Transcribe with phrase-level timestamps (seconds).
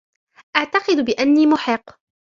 [0.55, 1.99] أعتقد بأني محق.